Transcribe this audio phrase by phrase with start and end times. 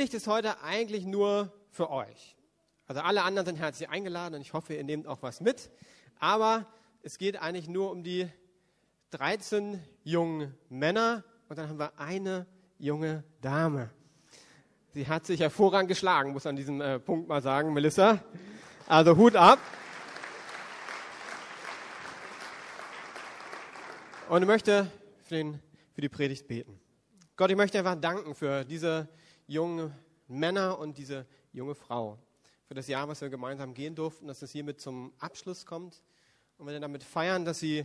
[0.00, 2.34] Predigt ist heute eigentlich nur für euch.
[2.86, 5.70] Also alle anderen sind herzlich eingeladen und ich hoffe, ihr nehmt auch was mit.
[6.18, 6.64] Aber
[7.02, 8.26] es geht eigentlich nur um die
[9.10, 12.46] 13 jungen Männer und dann haben wir eine
[12.78, 13.90] junge Dame.
[14.94, 18.24] Sie hat sich hervorragend geschlagen, muss an diesem äh, Punkt mal sagen, Melissa.
[18.86, 19.58] Also Hut ab.
[24.30, 24.90] Und ich möchte
[25.24, 25.60] für, den,
[25.92, 26.80] für die Predigt beten.
[27.36, 29.10] Gott, ich möchte einfach danken für diese
[29.50, 29.92] jungen
[30.28, 32.18] Männer und diese junge Frau.
[32.66, 36.02] Für das Jahr, was wir gemeinsam gehen durften, dass es hiermit zum Abschluss kommt.
[36.56, 37.84] Und wir damit feiern, dass sie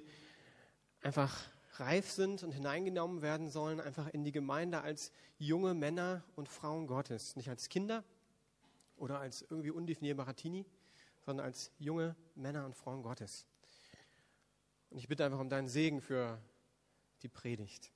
[1.02, 1.36] einfach
[1.78, 6.86] reif sind und hineingenommen werden sollen, einfach in die Gemeinde als junge Männer und Frauen
[6.86, 7.36] Gottes.
[7.36, 8.04] Nicht als Kinder
[8.95, 10.66] oder als irgendwie undefinierbarer Teenie,
[11.26, 13.48] sondern als junge Männer und Frauen Gottes.
[14.92, 16.40] Und ich bitte einfach um deinen Segen für
[17.23, 17.92] die Predigt.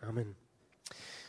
[0.00, 0.34] Amen.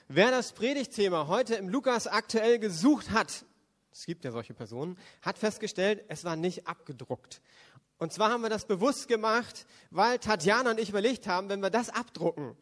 [0.10, 3.46] Wer das Predigtthema heute im Lukas aktuell gesucht hat,
[3.94, 7.42] es gibt ja solche Personen, hat festgestellt, es war nicht abgedruckt.
[8.00, 11.70] Und zwar haben wir das bewusst gemacht, weil Tatjana und ich überlegt haben, wenn wir
[11.70, 12.58] das abdrucken,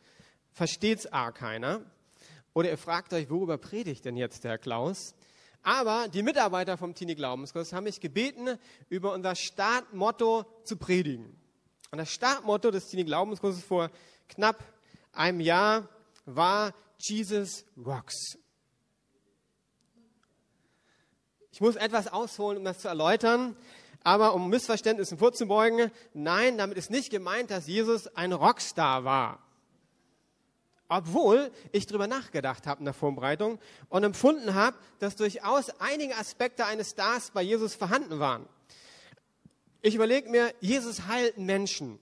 [0.51, 1.81] versteht es A keiner.
[2.53, 5.15] Oder ihr fragt euch, worüber predigt denn jetzt der Klaus?
[5.63, 11.35] Aber die Mitarbeiter vom Teenie Glaubenskurs haben mich gebeten, über unser Startmotto zu predigen.
[11.89, 13.89] Und das Startmotto des Teenie Glaubenskurses vor
[14.29, 14.63] knapp
[15.11, 15.89] einem Jahr
[16.25, 16.73] war
[17.09, 18.37] Jesus Rocks.
[21.51, 23.55] Ich muss etwas ausholen, um das zu erläutern.
[24.03, 29.39] Aber um Missverständnissen vorzubeugen, nein, damit ist nicht gemeint, dass Jesus ein Rockstar war.
[30.89, 36.65] Obwohl ich darüber nachgedacht habe in der Vorbereitung und empfunden habe, dass durchaus einige Aspekte
[36.65, 38.47] eines Stars bei Jesus vorhanden waren.
[39.81, 41.99] Ich überlege mir, Jesus heilt Menschen.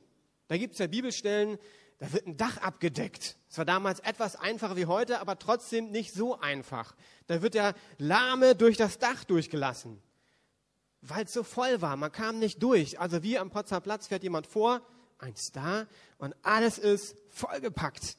[0.47, 1.59] Da gibt es ja Bibelstellen,
[1.99, 3.37] da wird ein Dach abgedeckt.
[3.49, 6.95] Es war damals etwas einfacher wie heute, aber trotzdem nicht so einfach.
[7.27, 10.01] Da wird der Lahme durch das Dach durchgelassen
[11.01, 11.95] weil es so voll war.
[11.95, 12.99] Man kam nicht durch.
[12.99, 14.81] Also wie am Potsdamer Platz fährt jemand vor,
[15.17, 15.87] ein Star,
[16.17, 18.17] und alles ist vollgepackt.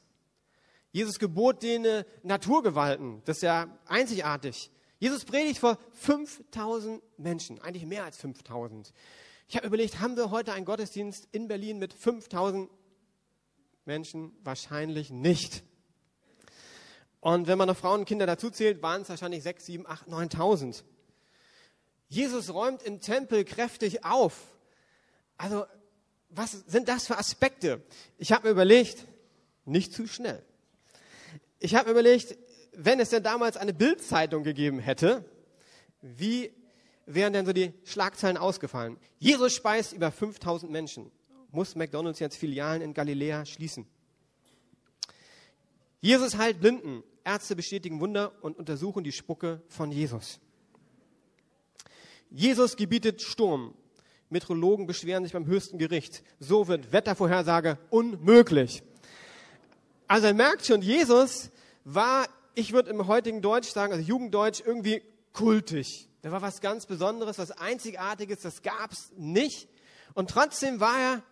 [0.91, 3.21] Jesus gebot den Naturgewalten.
[3.25, 4.71] Das ist ja einzigartig.
[4.99, 8.93] Jesus predigt vor 5000 Menschen, eigentlich mehr als 5000.
[9.47, 12.69] Ich habe überlegt, haben wir heute einen Gottesdienst in Berlin mit 5000
[13.85, 14.31] Menschen?
[14.43, 15.63] Wahrscheinlich nicht.
[17.19, 20.07] Und wenn man noch Frauen und Kinder dazu zählt, waren es wahrscheinlich 6, 7, 8,
[20.07, 20.83] 9.000.
[22.09, 24.35] Jesus räumt im Tempel kräftig auf.
[25.37, 25.65] Also,
[26.29, 27.81] was sind das für Aspekte?
[28.17, 29.05] Ich habe mir überlegt,
[29.65, 30.43] nicht zu schnell.
[31.59, 32.37] Ich habe mir überlegt,
[32.73, 35.25] wenn es denn damals eine Bildzeitung gegeben hätte,
[36.01, 36.51] wie
[37.05, 38.97] wären denn so die Schlagzeilen ausgefallen?
[39.19, 41.11] Jesus speist über 5000 Menschen.
[41.51, 43.85] Muss McDonald's jetzt Filialen in Galiläa schließen?
[45.99, 47.03] Jesus heilt Blinden.
[47.23, 50.39] Ärzte bestätigen Wunder und untersuchen die Spucke von Jesus.
[52.31, 53.75] Jesus gebietet Sturm.
[54.29, 56.23] Meteorologen beschweren sich beim höchsten Gericht.
[56.39, 58.81] So wird Wettervorhersage unmöglich.
[60.07, 61.51] Also er merkt schon, Jesus
[61.83, 66.07] war, ich würde im heutigen Deutsch sagen, also Jugenddeutsch, irgendwie kultig.
[66.21, 69.67] Da war was ganz Besonderes, was Einzigartiges, das gab's nicht.
[70.13, 71.23] Und trotzdem war er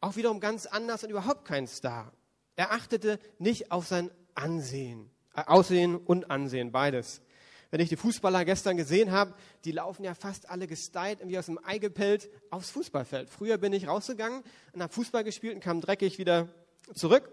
[0.00, 2.12] auch wiederum ganz anders und überhaupt kein Star.
[2.56, 7.22] Er achtete nicht auf sein Ansehen, äh, Aussehen und Ansehen, beides.
[7.70, 9.32] Wenn ich die Fußballer gestern gesehen habe,
[9.64, 13.30] die laufen ja fast alle gestylt, irgendwie aus dem Ei gepellt, aufs Fußballfeld.
[13.30, 16.48] Früher bin ich rausgegangen und habe Fußball gespielt und kam dreckig wieder
[16.94, 17.30] zurück.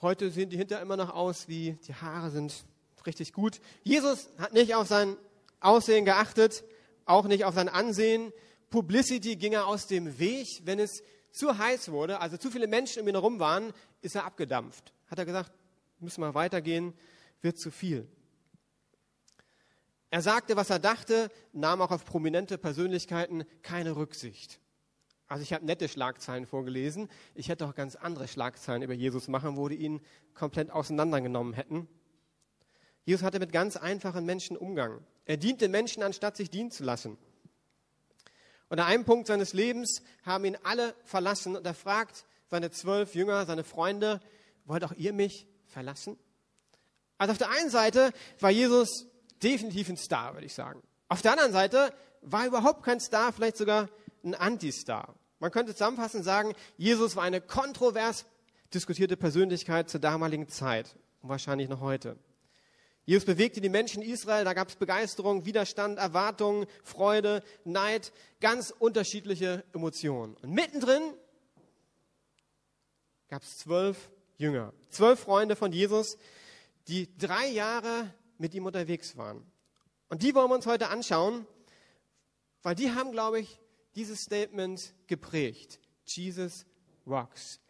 [0.00, 2.54] Heute sehen die hinter immer noch aus, wie die Haare sind
[3.04, 3.60] richtig gut.
[3.82, 5.16] Jesus hat nicht auf sein
[5.60, 6.64] Aussehen geachtet,
[7.04, 8.32] auch nicht auf sein Ansehen.
[8.70, 10.46] Publicity ging er aus dem Weg.
[10.64, 11.02] Wenn es
[11.36, 14.92] zu heiß wurde, also zu viele Menschen um ihn herum waren, ist er abgedampft.
[15.06, 15.52] Hat er gesagt,
[15.98, 16.94] müssen wir weitergehen,
[17.42, 18.08] wird zu viel.
[20.10, 24.60] Er sagte, was er dachte, nahm auch auf prominente Persönlichkeiten keine Rücksicht.
[25.28, 27.08] Also ich habe nette Schlagzeilen vorgelesen.
[27.34, 30.00] Ich hätte auch ganz andere Schlagzeilen über Jesus machen, wo die ihn
[30.34, 31.88] komplett auseinandergenommen hätten.
[33.04, 35.04] Jesus hatte mit ganz einfachen Menschen Umgang.
[35.24, 37.18] Er diente Menschen, anstatt sich dienen zu lassen.
[38.68, 43.14] Und an einem Punkt seines Lebens haben ihn alle verlassen und er fragt seine zwölf
[43.14, 44.20] Jünger, seine Freunde,
[44.64, 46.18] wollt auch ihr mich verlassen?
[47.18, 49.06] Also auf der einen Seite war Jesus
[49.42, 50.82] definitiv ein Star, würde ich sagen.
[51.08, 51.92] Auf der anderen Seite
[52.22, 53.88] war er überhaupt kein Star, vielleicht sogar
[54.24, 55.14] ein Anti-Star.
[55.38, 58.24] Man könnte zusammenfassend sagen, Jesus war eine kontrovers
[58.74, 62.18] diskutierte Persönlichkeit zur damaligen Zeit und wahrscheinlich noch heute.
[63.06, 68.74] Jesus bewegte die Menschen in Israel, da gab es Begeisterung, Widerstand, Erwartungen, Freude, Neid, ganz
[68.76, 70.36] unterschiedliche Emotionen.
[70.42, 71.14] Und mittendrin
[73.28, 76.18] gab es zwölf Jünger, zwölf Freunde von Jesus,
[76.88, 79.40] die drei Jahre mit ihm unterwegs waren.
[80.08, 81.46] Und die wollen wir uns heute anschauen,
[82.62, 83.60] weil die haben, glaube ich,
[83.94, 85.78] dieses Statement geprägt.
[86.04, 86.66] Jesus
[87.06, 87.60] rocks.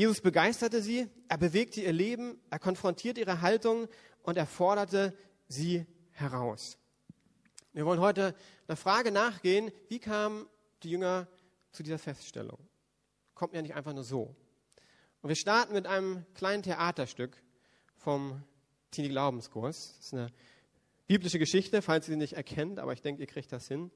[0.00, 3.86] Jesus begeisterte sie, er bewegte ihr Leben, er konfrontierte ihre Haltung
[4.22, 5.14] und er forderte
[5.46, 6.78] sie heraus.
[7.74, 8.34] Wir wollen heute
[8.66, 10.46] der Frage nachgehen, wie kamen
[10.82, 11.28] die Jünger
[11.70, 12.66] zu dieser Feststellung?
[13.34, 14.34] Kommt ja nicht einfach nur so.
[15.20, 17.36] Und wir starten mit einem kleinen Theaterstück
[17.98, 18.42] vom
[18.92, 19.96] Teenie Glaubenskurs.
[19.98, 20.28] Das ist eine
[21.08, 23.90] biblische Geschichte, falls ihr sie nicht erkennt, aber ich denke, ihr kriegt das hin.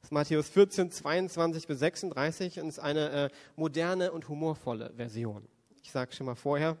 [0.00, 5.46] Das ist Matthäus 14, 22 bis 36 und ist eine äh, moderne und humorvolle Version.
[5.82, 6.76] Ich sage schon mal vorher.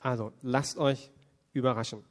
[0.00, 1.10] Also, lasst euch
[1.52, 2.04] überraschen.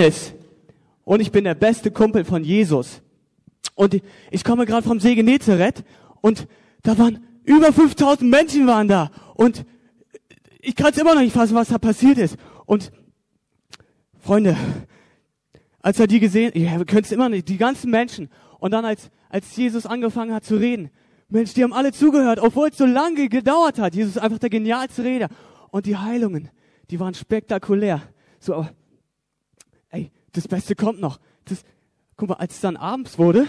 [0.00, 0.32] Johannes
[1.04, 3.02] und ich bin der beste Kumpel von Jesus.
[3.74, 4.00] Und
[4.30, 5.84] ich komme gerade vom See Genezareth
[6.22, 6.46] und
[6.82, 9.66] da waren über 5000 Menschen waren da und
[10.60, 12.36] ich kann es immer noch nicht fassen, was da passiert ist.
[12.64, 12.92] Und
[14.18, 14.56] Freunde,
[15.82, 18.30] als er die gesehen, ja, wir können es immer nicht, die ganzen Menschen.
[18.58, 20.90] Und dann als, als Jesus angefangen hat zu reden,
[21.28, 23.94] Mensch, die haben alle zugehört, obwohl es so lange gedauert hat.
[23.94, 25.28] Jesus ist einfach der genialste Redner.
[25.70, 26.50] Und die Heilungen,
[26.90, 28.02] die waren spektakulär.
[28.38, 28.70] So, aber
[30.32, 31.20] das Beste kommt noch.
[31.46, 31.62] Das,
[32.16, 33.46] guck mal, als es dann abends wurde,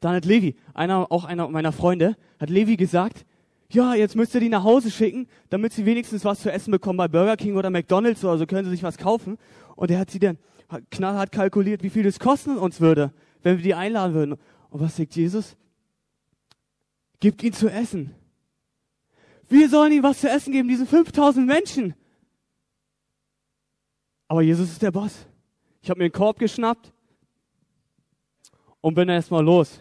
[0.00, 3.24] dann hat Levi, einer, auch einer meiner Freunde, hat Levi gesagt,
[3.70, 6.98] ja, jetzt müsst ihr die nach Hause schicken, damit sie wenigstens was zu essen bekommen
[6.98, 9.38] bei Burger King oder McDonalds oder so, können sie sich was kaufen.
[9.74, 10.38] Und er hat sie dann
[10.90, 13.12] knallhart kalkuliert, wie viel das kosten uns würde,
[13.42, 14.32] wenn wir die einladen würden.
[14.70, 15.56] Und was sagt Jesus?
[17.18, 18.14] Gibt ihnen zu essen.
[19.48, 21.94] Wir sollen ihnen was zu essen geben, diese 5000 Menschen.
[24.28, 25.26] Aber Jesus ist der Boss.
[25.86, 26.92] Ich habe mir einen Korb geschnappt
[28.80, 29.80] und bin erstmal los.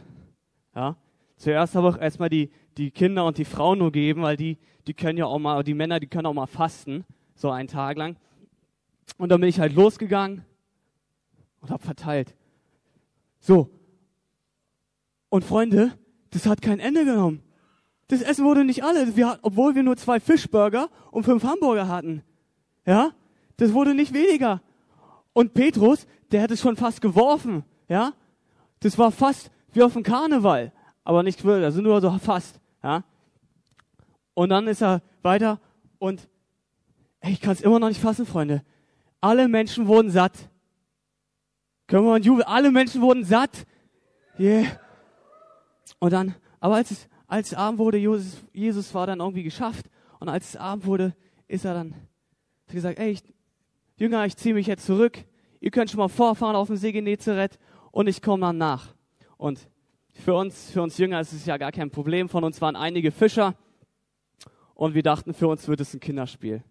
[0.76, 0.98] Ja?
[1.36, 4.94] Zuerst habe ich erstmal die, die Kinder und die Frauen nur gegeben, weil die, die
[4.94, 8.18] können ja auch mal, die Männer, die können auch mal fasten, so einen Tag lang.
[9.18, 10.46] Und dann bin ich halt losgegangen
[11.62, 12.36] und habe verteilt.
[13.40, 13.72] So.
[15.30, 15.98] Und Freunde,
[16.30, 17.42] das hat kein Ende genommen.
[18.10, 22.22] Das Essen wurde nicht alle, wir, obwohl wir nur zwei Fischburger und fünf Hamburger hatten.
[22.86, 23.14] Ja?
[23.58, 24.62] Das wurde nicht weniger.
[25.36, 28.14] Und Petrus, der hätte es schon fast geworfen, ja?
[28.80, 30.72] Das war fast wie auf dem Karneval,
[31.04, 33.04] aber nicht wirklich, also nur so fast, ja?
[34.34, 35.60] Und dann ist er weiter
[36.00, 36.30] und
[37.20, 38.64] ey, ich kann es immer noch nicht fassen, Freunde.
[39.20, 40.50] Alle Menschen wurden satt.
[41.88, 42.48] Können wir mal jubeln?
[42.48, 43.66] Alle Menschen wurden satt.
[44.40, 44.68] Yeah.
[46.00, 49.88] Und dann, aber als es, als es Abend wurde, Jesus, Jesus war dann irgendwie geschafft.
[50.22, 51.14] Und als es Abend wurde,
[51.50, 51.94] ist er dann
[52.68, 53.35] gesagt, ey, ich,
[53.98, 55.24] Jünger, ich ziehe mich jetzt zurück.
[55.62, 57.58] Ihr könnt schon mal vorfahren auf dem See Genezareth
[57.92, 58.94] und ich komme dann nach.
[59.38, 59.70] Und
[60.14, 62.28] für uns, für uns Jünger ist es ja gar kein Problem.
[62.28, 63.56] Von uns waren einige Fischer
[64.74, 66.64] und wir dachten, für uns wird es ein Kinderspiel.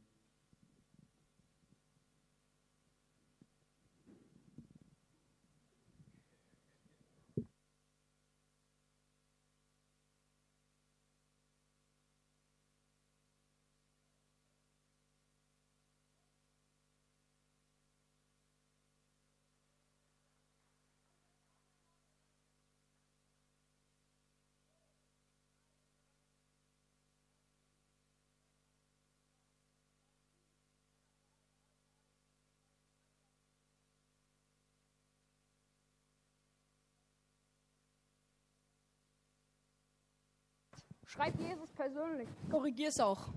[41.15, 42.29] Schreib Jesus persönlich.
[42.51, 43.29] Korrigier's auch.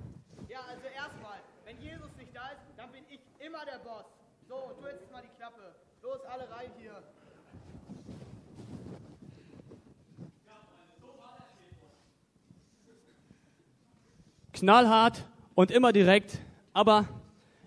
[0.50, 4.06] Ja, also erstmal, wenn Jesus nicht da ist, dann bin ich immer der Boss.
[4.50, 5.76] So, du jetzt mal die Klappe.
[6.02, 7.04] Los, alle rein hier.
[14.54, 16.40] Knallhart und immer direkt,
[16.74, 17.08] aber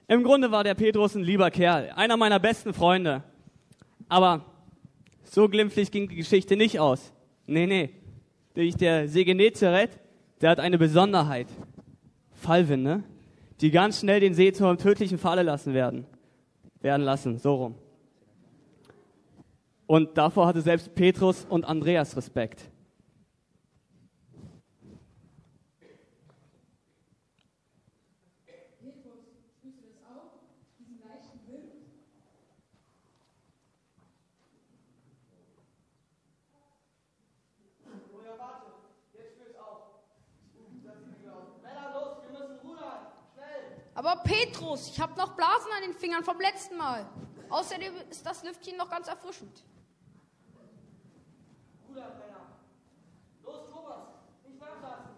[0.08, 3.22] im Grunde war der Petrus ein lieber Kerl, einer meiner besten Freunde.
[4.08, 4.44] Aber
[5.22, 7.12] so glimpflich ging die Geschichte nicht aus.
[7.46, 7.99] Nee, nee.
[8.56, 9.98] Der See Genezareth,
[10.40, 11.48] der hat eine Besonderheit.
[12.32, 13.02] Fallwinde,
[13.60, 16.06] die ganz schnell den See zu einem tödlichen Falle lassen werden.
[16.80, 17.74] werden lassen, so rum.
[19.86, 22.70] Und davor hatte selbst Petrus und Andreas Respekt.
[38.12, 38.66] Oh ja, warte.
[39.12, 40.06] Jetzt spür's auf.
[40.84, 41.62] Das sieht gut aus.
[41.62, 43.10] Männer, los, wir müssen rudern.
[43.34, 43.89] Schnell.
[44.00, 47.04] Aber Petrus, ich habe noch Blasen an den Fingern vom letzten Mal.
[47.50, 49.62] Außerdem ist das Lüftchen noch ganz erfrischend.
[51.86, 52.46] Rudern, Männer.
[53.44, 53.98] Los, Thomas.
[54.42, 55.10] Nicht nachlassen.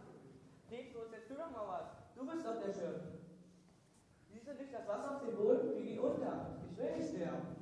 [0.68, 1.86] Petrus, jetzt tu mal was.
[2.16, 3.00] Du bist doch der Schirm.
[4.32, 5.76] Siehst du nicht das Wasser auf dem Boden?
[5.76, 6.58] Wir gehen unter.
[6.72, 7.54] Ich will nicht sterben.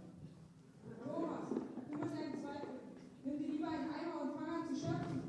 [1.05, 2.81] Thomas, du bist ein Zweifel.
[3.25, 5.21] Nimm dir lieber einen Eimer und fang an zu schöpfen.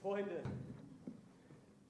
[0.00, 0.42] Freunde.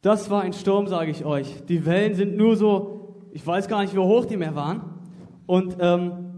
[0.03, 1.65] Das war ein Sturm, sage ich euch.
[1.67, 4.83] Die Wellen sind nur so, ich weiß gar nicht, wie hoch die mehr waren.
[5.47, 6.29] Und ähm,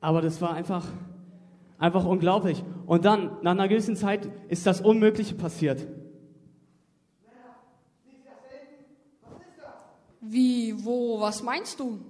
[0.00, 0.86] aber das war einfach,
[1.78, 2.64] einfach unglaublich.
[2.86, 5.86] Und dann, nach einer gewissen Zeit, ist das Unmögliche passiert.
[10.20, 12.00] Wie, wo, was meinst du?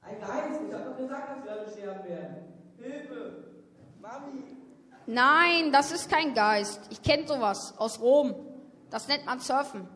[0.00, 0.60] Ein Geist.
[0.68, 2.36] Ich hab doch gesagt, dass wir alle sterben werden.
[2.78, 3.44] Hilfe.
[4.00, 4.42] Mami.
[5.06, 6.80] Nein, das ist kein Geist.
[6.90, 8.34] Ich kenne sowas aus Rom.
[8.90, 9.88] Das nennt man Surfen.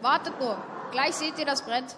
[0.00, 0.56] Wartet nur,
[0.90, 1.96] gleich seht ihr das brennt.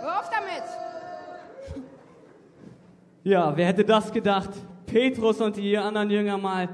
[0.00, 0.64] Hör auf damit!
[3.22, 4.50] Ja, wer hätte das gedacht,
[4.86, 6.68] Petrus und die anderen Jünger mal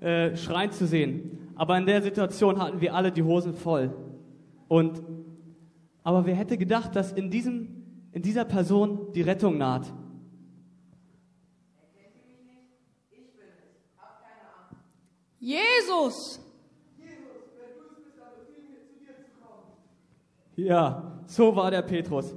[0.00, 1.52] äh, schreien zu sehen.
[1.56, 3.92] Aber in der Situation hatten wir alle die Hosen voll.
[4.68, 5.02] Und,
[6.02, 7.75] aber wer hätte gedacht, dass in, diesem,
[8.16, 9.92] in dieser Person die Rettung naht?
[15.38, 16.40] Jesus!
[20.56, 22.34] Ja, so war der Petrus.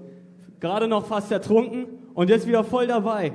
[0.59, 3.31] Gerade noch fast ertrunken und jetzt wieder voll dabei.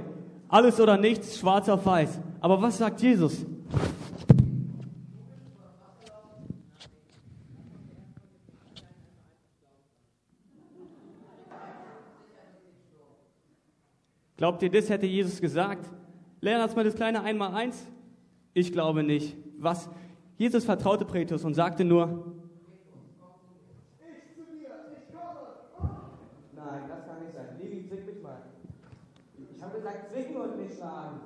[0.48, 2.20] Alles oder nichts, schwarz auf weiß.
[2.40, 3.46] Aber was sagt Jesus?
[14.36, 15.88] Glaubt ihr, das hätte Jesus gesagt?
[16.40, 17.86] Lern uns mal das kleine Einmaleins.
[18.52, 19.36] Ich glaube nicht.
[19.58, 19.88] Was?
[20.36, 22.34] Jesus vertraute Petrus und sagte nur,
[26.52, 27.46] Nein, das kann nicht sein.
[27.60, 28.42] Levi, zwick mich mal.
[29.56, 31.20] Ich habe gesagt, zwicken und nicht schlagen.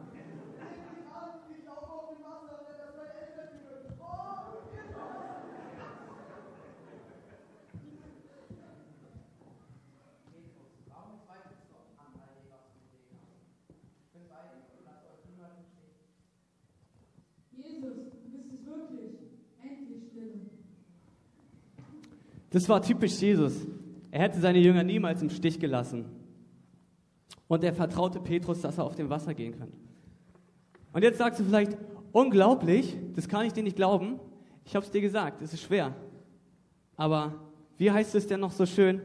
[17.58, 19.18] Jesus, du bist es wirklich.
[19.62, 20.40] Endlich Stille.
[22.50, 23.66] Das war typisch Jesus.
[24.10, 26.06] Er hätte seine Jünger niemals im Stich gelassen.
[27.48, 29.72] Und er vertraute Petrus, dass er auf dem Wasser gehen kann.
[30.92, 31.76] Und jetzt sagst du vielleicht,
[32.12, 34.20] unglaublich, das kann ich dir nicht glauben.
[34.64, 35.94] Ich habe es dir gesagt, es ist schwer.
[36.96, 37.34] Aber
[37.76, 39.00] wie heißt es denn noch so schön?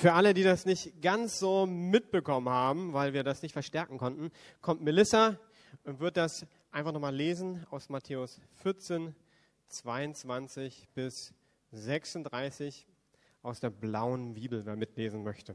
[0.00, 4.30] Für alle, die das nicht ganz so mitbekommen haben, weil wir das nicht verstärken konnten,
[4.62, 5.38] kommt Melissa
[5.84, 9.14] und wird das einfach nochmal lesen aus Matthäus 14,
[9.68, 11.34] 22 bis
[11.72, 12.86] 36
[13.42, 15.54] aus der blauen Bibel, wer mitlesen möchte.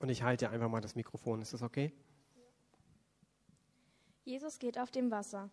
[0.00, 1.40] Und ich halte einfach mal das Mikrofon.
[1.40, 1.92] Ist das okay?
[4.24, 5.50] Jesus geht auf dem Wasser.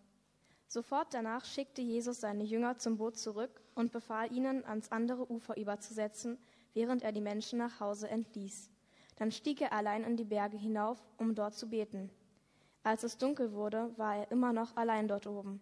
[0.66, 5.56] Sofort danach schickte Jesus seine Jünger zum Boot zurück und befahl ihnen, ans andere Ufer
[5.56, 6.38] überzusetzen,
[6.74, 8.70] während er die Menschen nach Hause entließ.
[9.16, 12.10] Dann stieg er allein in die Berge hinauf, um dort zu beten.
[12.82, 15.60] Als es dunkel wurde, war er immer noch allein dort oben.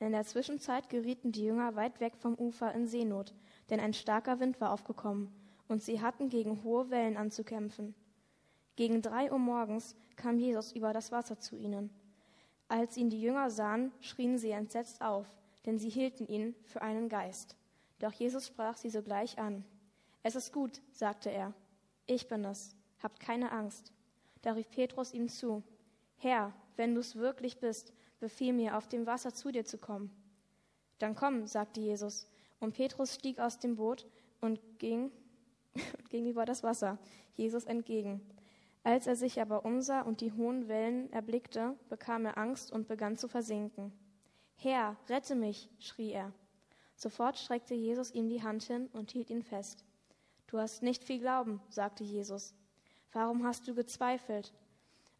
[0.00, 3.34] In der Zwischenzeit gerieten die Jünger weit weg vom Ufer in Seenot,
[3.70, 5.32] denn ein starker Wind war aufgekommen,
[5.68, 7.94] und sie hatten gegen hohe Wellen anzukämpfen.
[8.76, 11.90] Gegen drei Uhr morgens kam Jesus über das Wasser zu ihnen.
[12.68, 15.26] Als ihn die Jünger sahen, schrien sie entsetzt auf,
[15.64, 17.56] denn sie hielten ihn für einen Geist.
[17.98, 19.64] Doch Jesus sprach sie sogleich an.
[20.24, 21.52] Es ist gut, sagte er.
[22.06, 22.74] Ich bin es.
[23.02, 23.92] Habt keine Angst.
[24.40, 25.62] Da rief Petrus ihm zu.
[26.16, 30.10] Herr, wenn du es wirklich bist, befiehl mir, auf dem Wasser zu dir zu kommen.
[30.98, 32.26] Dann komm, sagte Jesus.
[32.58, 34.06] Und Petrus stieg aus dem Boot
[34.40, 35.12] und ging,
[36.08, 36.98] ging über das Wasser,
[37.34, 38.22] Jesus entgegen.
[38.82, 43.18] Als er sich aber umsah und die hohen Wellen erblickte, bekam er Angst und begann
[43.18, 43.92] zu versinken.
[44.56, 46.32] Herr, rette mich, schrie er.
[46.96, 49.84] Sofort streckte Jesus ihm die Hand hin und hielt ihn fest.
[50.54, 52.54] Du hast nicht viel Glauben, sagte Jesus.
[53.10, 54.54] Warum hast du gezweifelt?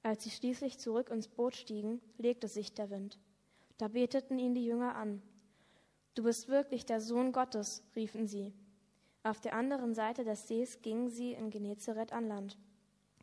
[0.04, 3.18] Als sie schließlich zurück ins Boot stiegen, legte sich der Wind.
[3.76, 5.20] Da beteten ihn die Jünger an.
[6.14, 8.54] Du bist wirklich der Sohn Gottes, riefen sie.
[9.24, 12.56] Auf der anderen Seite des Sees gingen sie in Genezareth an Land.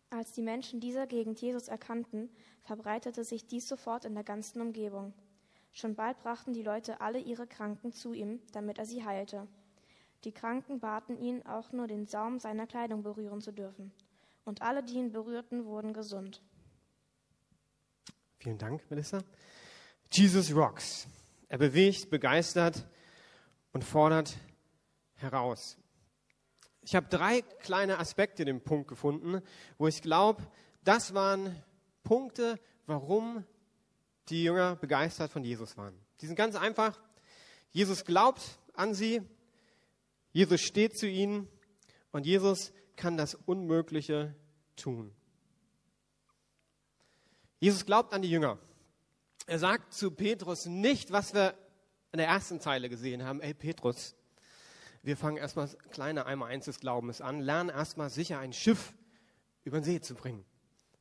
[0.09, 2.29] Als die Menschen dieser Gegend Jesus erkannten,
[2.63, 5.13] verbreitete sich dies sofort in der ganzen Umgebung.
[5.71, 9.47] Schon bald brachten die Leute alle ihre Kranken zu ihm, damit er sie heilte.
[10.23, 13.91] Die Kranken baten ihn, auch nur den Saum seiner Kleidung berühren zu dürfen.
[14.43, 16.41] Und alle, die ihn berührten, wurden gesund.
[18.37, 19.23] Vielen Dank, Melissa.
[20.11, 21.07] Jesus rocks.
[21.47, 22.87] Er bewegt, begeistert
[23.71, 24.37] und fordert
[25.15, 25.77] heraus.
[26.81, 29.41] Ich habe drei kleine Aspekte in dem Punkt gefunden,
[29.77, 30.41] wo ich glaube,
[30.83, 31.55] das waren
[32.03, 33.45] Punkte, warum
[34.29, 35.93] die Jünger begeistert von Jesus waren.
[36.21, 36.99] Die sind ganz einfach.
[37.71, 38.41] Jesus glaubt
[38.73, 39.21] an sie,
[40.31, 41.47] Jesus steht zu ihnen
[42.11, 44.35] und Jesus kann das Unmögliche
[44.75, 45.13] tun.
[47.59, 48.57] Jesus glaubt an die Jünger.
[49.45, 51.55] Er sagt zu Petrus nicht, was wir
[52.11, 53.41] in der ersten Zeile gesehen haben.
[53.41, 54.15] Ey, Petrus,
[55.03, 58.93] wir fangen erstmal kleine Einmal eins des Glaubens an, lernen erstmal sicher ein Schiff
[59.63, 60.45] über den See zu bringen.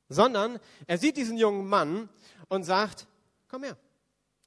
[0.09, 2.09] Sondern er sieht diesen jungen Mann
[2.49, 3.07] und sagt,
[3.49, 3.77] komm her.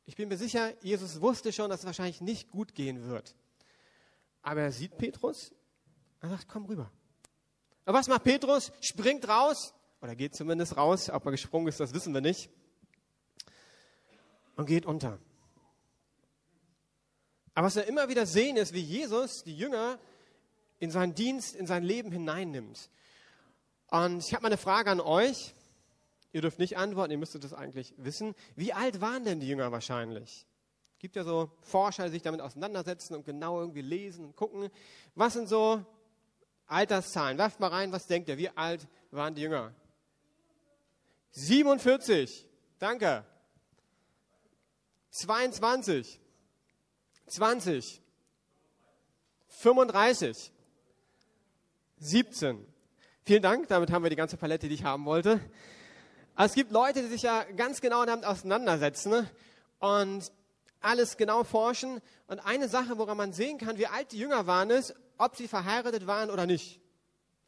[0.05, 3.35] Ich bin mir sicher, Jesus wusste schon, dass es wahrscheinlich nicht gut gehen wird.
[4.43, 5.53] Aber er sieht Petrus,
[6.21, 6.91] er sagt, komm rüber.
[7.85, 8.71] Aber was macht Petrus?
[8.81, 12.49] Springt raus, oder geht zumindest raus, ob er gesprungen ist, das wissen wir nicht,
[14.55, 15.17] und geht unter.
[17.55, 19.99] Aber was wir immer wieder sehen, ist, wie Jesus die Jünger
[20.79, 22.89] in seinen Dienst, in sein Leben hineinnimmt.
[23.87, 25.53] Und ich habe mal eine Frage an euch.
[26.31, 28.33] Ihr dürft nicht antworten, ihr müsstet das eigentlich wissen.
[28.55, 30.47] Wie alt waren denn die Jünger wahrscheinlich?
[31.03, 34.69] Es gibt ja so Forscher, die sich damit auseinandersetzen und genau irgendwie lesen und gucken.
[35.15, 35.85] Was sind so
[36.65, 37.37] Alterszahlen?
[37.37, 38.37] Werft mal rein, was denkt ihr?
[38.37, 39.73] Wie alt waren die Jünger?
[41.31, 42.47] 47.
[42.79, 43.25] Danke.
[45.09, 46.21] 22.
[47.27, 48.01] 20,
[49.49, 50.53] 35,
[51.97, 52.65] 17.
[53.25, 55.41] Vielen Dank, damit haben wir die ganze Palette, die ich haben wollte.
[56.37, 59.29] Es gibt Leute, die sich ja ganz genau damit auseinandersetzen
[59.79, 60.31] und
[60.83, 62.01] alles genau forschen.
[62.27, 65.47] Und eine Sache, woran man sehen kann, wie alt die Jünger waren, ist, ob sie
[65.47, 66.79] verheiratet waren oder nicht.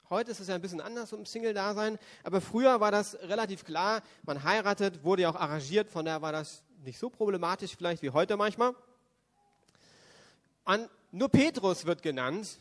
[0.10, 4.04] Heute ist es ja ein bisschen anders um Single-Dasein, aber früher war das relativ klar.
[4.24, 8.12] Man heiratet, wurde ja auch arrangiert, von daher war das nicht so problematisch vielleicht wie
[8.12, 8.76] heute manchmal.
[10.63, 12.60] Und nur Petrus wird genannt,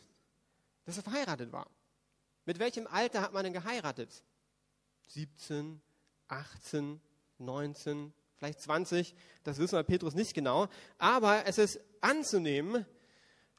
[0.85, 1.67] dass er verheiratet war.
[2.45, 4.23] Mit welchem Alter hat man denn geheiratet?
[5.09, 5.81] 17,
[6.27, 7.01] 18,
[7.37, 10.67] 19, vielleicht 20, das wissen wir Petrus nicht genau.
[10.97, 12.85] Aber es ist anzunehmen,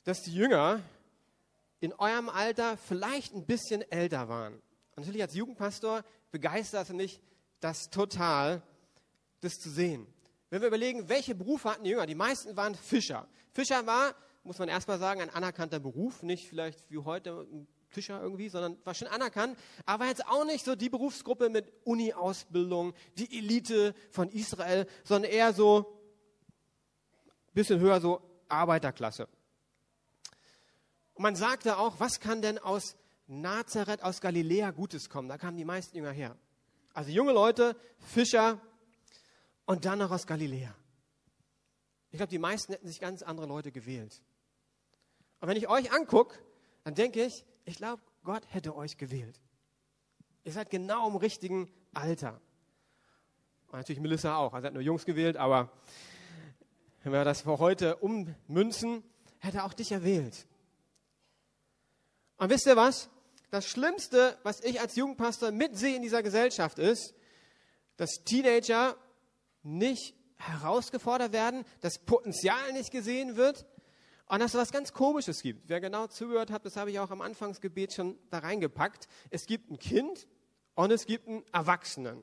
[0.05, 0.81] dass die Jünger
[1.81, 4.61] in eurem Alter vielleicht ein bisschen älter waren.
[4.97, 7.21] Natürlich als Jugendpastor begeistert mich
[7.61, 8.63] das total,
[9.41, 10.07] das zu sehen.
[10.49, 12.07] Wenn wir überlegen, welche Berufe hatten die Jünger?
[12.07, 13.29] Die meisten waren Fischer.
[13.53, 14.15] Fischer war
[14.47, 18.79] muss man erstmal sagen, ein anerkannter Beruf, nicht vielleicht wie heute ein Fischer irgendwie, sondern
[18.85, 24.29] war schon anerkannt, aber jetzt auch nicht so die Berufsgruppe mit Uni-Ausbildung, die Elite von
[24.31, 25.99] Israel, sondern eher so
[27.49, 29.29] ein bisschen höher, so Arbeiterklasse.
[31.15, 32.97] Und man sagte auch, was kann denn aus
[33.27, 35.29] Nazareth, aus Galiläa Gutes kommen?
[35.29, 36.37] Da kamen die meisten Jünger her.
[36.93, 38.61] Also junge Leute, Fischer
[39.65, 40.75] und dann noch aus Galiläa.
[42.11, 44.23] Ich glaube, die meisten hätten sich ganz andere Leute gewählt.
[45.41, 46.39] Und wenn ich euch angucke,
[46.85, 49.41] dann denke ich, ich glaube, Gott hätte euch gewählt.
[50.45, 52.41] Ihr seid genau im richtigen Alter.
[53.67, 54.55] Und natürlich Melissa auch.
[54.55, 55.71] Also hat nur Jungs gewählt, aber
[57.03, 59.03] wenn wir das für heute ummünzen,
[59.41, 60.47] hätte er auch dich erwählt.
[62.37, 63.09] Und wisst ihr was?
[63.51, 67.15] Das Schlimmste, was ich als Jugendpastor mitsehe in dieser Gesellschaft ist,
[67.97, 68.97] dass Teenager
[69.63, 73.67] nicht herausgefordert werden, das Potenzial nicht gesehen wird
[74.29, 75.69] und dass es was ganz Komisches gibt.
[75.69, 79.09] Wer genau zugehört hat, das habe ich auch am Anfangsgebet schon da reingepackt.
[79.31, 80.27] Es gibt ein Kind
[80.75, 82.23] und es gibt einen Erwachsenen.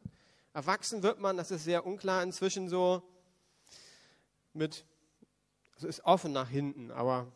[0.53, 3.03] Erwachsen wird man, das ist sehr unklar inzwischen so,
[4.53, 4.85] mit,
[5.77, 7.31] es ist offen nach hinten, aber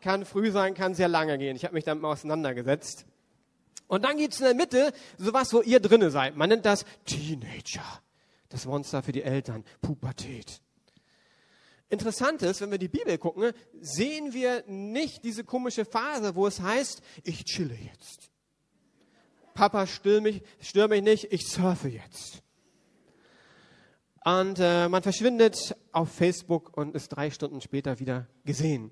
[0.00, 1.56] kann früh sein, kann sehr lange gehen.
[1.56, 3.06] Ich habe mich damit mal auseinandergesetzt.
[3.86, 6.36] Und dann gibt es in der Mitte sowas, wo ihr drinne seid.
[6.36, 7.84] Man nennt das Teenager.
[8.48, 9.64] Das Monster für die Eltern.
[9.80, 10.61] Pubertät.
[11.92, 16.58] Interessant ist, wenn wir die Bibel gucken, sehen wir nicht diese komische Phase, wo es
[16.58, 18.30] heißt, ich chille jetzt.
[19.52, 22.42] Papa, stör mich, stör mich nicht, ich surfe jetzt.
[24.24, 28.90] Und äh, man verschwindet auf Facebook und ist drei Stunden später wieder gesehen.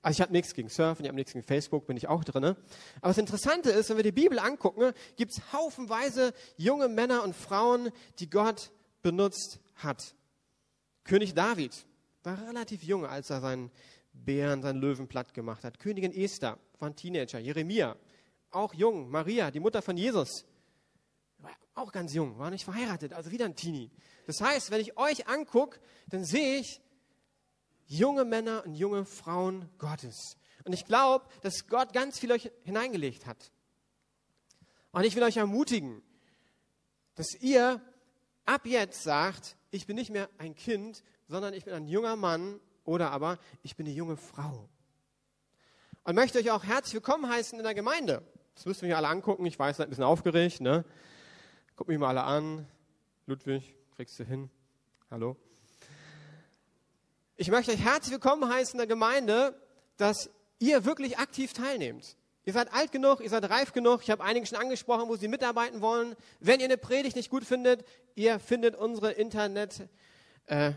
[0.00, 2.44] Also ich habe nichts gegen Surfen, ich habe nichts gegen Facebook, bin ich auch drin.
[2.44, 2.56] Aber
[3.02, 7.90] das Interessante ist, wenn wir die Bibel angucken, gibt es haufenweise junge Männer und Frauen,
[8.20, 10.14] die Gott benutzt hat.
[11.04, 11.74] König David
[12.24, 13.70] war relativ jung, als er seinen
[14.12, 15.78] Bären, seinen Löwen platt gemacht hat.
[15.78, 17.38] Königin Esther war ein Teenager.
[17.38, 17.96] Jeremia,
[18.50, 19.10] auch jung.
[19.10, 20.44] Maria, die Mutter von Jesus,
[21.38, 23.90] war auch ganz jung, war nicht verheiratet, also wieder ein Teenie.
[24.26, 26.80] Das heißt, wenn ich euch angucke, dann sehe ich
[27.86, 30.36] junge Männer und junge Frauen Gottes.
[30.64, 33.50] Und ich glaube, dass Gott ganz viel euch hineingelegt hat.
[34.92, 36.02] Und ich will euch ermutigen,
[37.14, 37.80] dass ihr
[38.44, 42.60] ab jetzt sagt, ich bin nicht mehr ein Kind, sondern ich bin ein junger Mann
[42.84, 44.68] oder aber ich bin eine junge Frau.
[46.04, 48.22] Und möchte euch auch herzlich willkommen heißen in der Gemeinde.
[48.54, 49.46] Das müsst ihr mich alle angucken.
[49.46, 50.60] Ich weiß, seid ein bisschen aufgeregt.
[50.60, 50.84] Ne?
[51.76, 52.66] Guckt mich mal alle an.
[53.26, 54.50] Ludwig, kriegst du hin?
[55.10, 55.36] Hallo?
[57.36, 59.54] Ich möchte euch herzlich willkommen heißen in der Gemeinde,
[59.96, 62.16] dass ihr wirklich aktiv teilnehmt.
[62.44, 64.00] Ihr seid alt genug, ihr seid reif genug.
[64.02, 66.16] Ich habe einige schon angesprochen, wo sie mitarbeiten wollen.
[66.40, 67.84] Wenn ihr eine Predigt nicht gut findet,
[68.16, 69.88] ihr findet unsere Internetadressen
[70.46, 70.72] äh,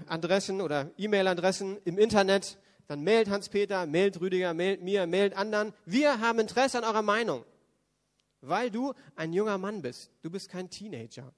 [0.61, 2.57] oder E-Mail-Adressen im Internet.
[2.87, 5.73] Dann mailt Hans-Peter, mailt Rüdiger, mailt mir, mailt anderen.
[5.85, 7.43] Wir haben Interesse an eurer Meinung,
[8.41, 10.11] weil du ein junger Mann bist.
[10.21, 11.33] Du bist kein Teenager.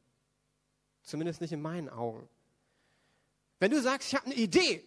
[1.04, 2.28] Zumindest nicht in meinen Augen.
[3.60, 4.84] Wenn du sagst, ich habe eine Idee,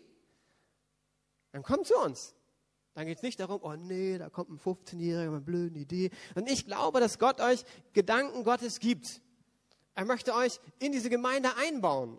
[1.53, 2.35] dann komm zu uns.
[2.94, 6.11] Dann geht es nicht darum, oh nee, da kommt ein 15-Jähriger mit einer blöden Idee.
[6.35, 9.22] Und ich glaube, dass Gott euch Gedanken Gottes gibt.
[9.94, 12.18] Er möchte euch in diese Gemeinde einbauen.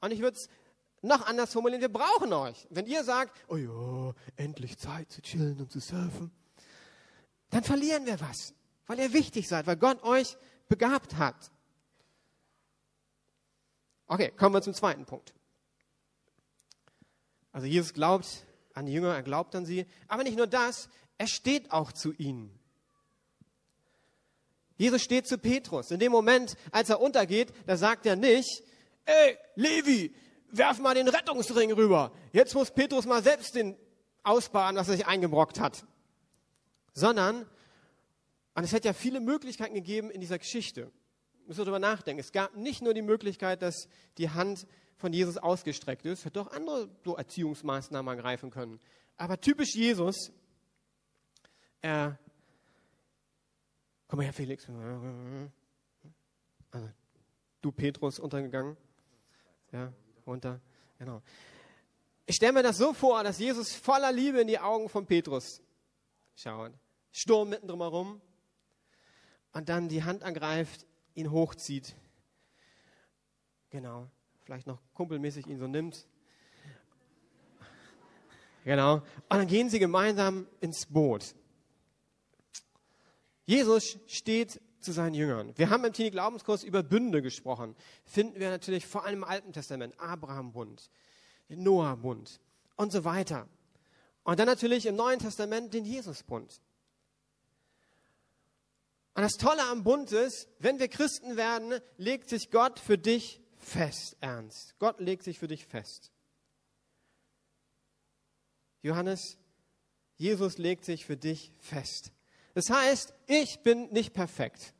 [0.00, 0.48] Und ich würde es
[1.02, 2.66] noch anders formulieren, wir brauchen euch.
[2.70, 6.30] Wenn ihr sagt, oh ja, endlich Zeit zu chillen und zu surfen,
[7.50, 8.54] dann verlieren wir was,
[8.86, 10.36] weil ihr wichtig seid, weil Gott euch
[10.68, 11.50] begabt hat.
[14.06, 15.34] Okay, kommen wir zum zweiten Punkt.
[17.52, 19.86] Also Jesus glaubt, an die Jünger, er glaubt an sie.
[20.08, 22.58] Aber nicht nur das, er steht auch zu ihnen.
[24.76, 25.90] Jesus steht zu Petrus.
[25.90, 28.62] In dem Moment, als er untergeht, da sagt er nicht,
[29.10, 30.14] ey, Levi,
[30.50, 32.12] werf mal den Rettungsring rüber.
[32.32, 33.76] Jetzt muss Petrus mal selbst den
[34.22, 35.84] ausbaden, was er sich eingebrockt hat.
[36.92, 37.46] Sondern,
[38.54, 40.90] und es hätte ja viele Möglichkeiten gegeben in dieser Geschichte.
[41.46, 42.20] Müssen wir darüber nachdenken.
[42.20, 46.50] Es gab nicht nur die Möglichkeit, dass die Hand von Jesus ausgestreckt ist, hätte auch
[46.52, 48.78] andere so Erziehungsmaßnahmen ergreifen können.
[49.16, 50.30] Aber typisch Jesus,
[51.80, 52.18] er,
[54.08, 54.68] komm mal her, Felix.
[56.70, 56.88] Also,
[57.62, 58.76] du Petrus untergegangen.
[59.72, 59.92] Ja,
[60.26, 60.60] runter.
[60.98, 61.22] Genau.
[62.26, 65.62] Ich stelle mir das so vor, dass Jesus voller Liebe in die Augen von Petrus
[66.36, 66.72] schaut.
[67.12, 68.20] Sturm mitten drumherum.
[69.52, 71.96] Und dann die Hand angreift, ihn hochzieht.
[73.70, 74.08] Genau
[74.50, 76.08] vielleicht noch kumpelmäßig ihn so nimmt.
[78.64, 78.94] Genau.
[78.94, 81.36] Und dann gehen sie gemeinsam ins Boot.
[83.46, 85.56] Jesus steht zu seinen Jüngern.
[85.56, 87.76] Wir haben im Teenie Glaubenskurs über Bünde gesprochen.
[88.04, 89.98] Finden wir natürlich vor allem im Alten Testament.
[89.98, 90.90] Abraham-Bund,
[91.48, 92.40] den Noah-Bund
[92.76, 93.48] und so weiter.
[94.22, 96.60] Und dann natürlich im Neuen Testament den Jesus-Bund.
[99.14, 103.40] Und das Tolle am Bund ist, wenn wir Christen werden, legt sich Gott für dich
[103.56, 104.78] fest, ernst.
[104.78, 106.12] Gott legt sich für dich fest.
[108.82, 109.36] Johannes,
[110.16, 112.12] Jesus legt sich für dich fest.
[112.60, 114.74] Das heißt, ich bin nicht perfekt.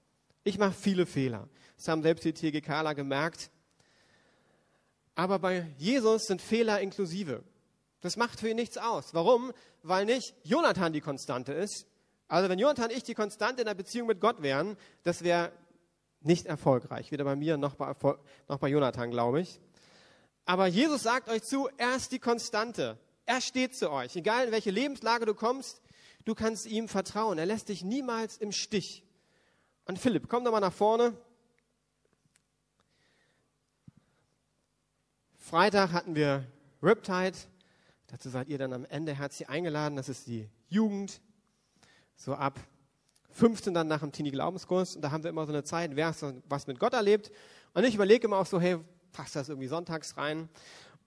[0.45, 1.49] Ich mache viele Fehler.
[1.79, 3.51] Das haben selbst die TGKler gemerkt.
[5.15, 7.43] Aber bei Jesus sind Fehler inklusive.
[8.03, 9.15] Das macht für ihn nichts aus.
[9.15, 9.55] Warum?
[9.83, 11.87] Weil nicht Jonathan die Konstante ist.
[12.29, 15.51] Also wenn Jonathan und ich die Konstante in der Beziehung mit Gott wären, das wäre
[16.21, 17.11] nicht erfolgreich.
[17.13, 17.95] Weder bei mir noch bei,
[18.47, 19.59] noch bei Jonathan, glaube ich.
[20.45, 22.99] Aber Jesus sagt euch zu, er ist die Konstante.
[23.25, 24.17] Er steht zu euch.
[24.17, 25.81] Egal in welche Lebenslage du kommst,
[26.25, 27.39] du kannst ihm vertrauen.
[27.39, 29.05] Er lässt dich niemals im Stich.
[29.87, 31.17] Und Philipp, komm doch mal nach vorne.
[35.37, 36.47] Freitag hatten wir
[36.83, 37.37] Riptide.
[38.07, 39.97] Dazu seid ihr dann am Ende herzlich eingeladen.
[39.97, 41.21] Das ist die Jugend.
[42.17, 42.61] So ab
[43.33, 44.97] 15 dann nach dem Teenie-Glaubenskurs.
[44.97, 46.15] Und da haben wir immer so eine Zeit, wer
[46.49, 47.33] was mit Gott erlebt.
[47.75, 48.79] Und ich überlege immer auch so, hey,
[49.13, 50.49] passt das irgendwie sonntags rein?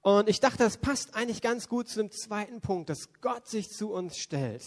[0.01, 3.71] Und ich dachte, das passt eigentlich ganz gut zu dem zweiten Punkt, dass Gott sich
[3.71, 4.63] zu uns stellt.